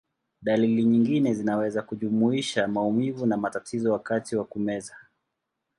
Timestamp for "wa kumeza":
4.35-4.95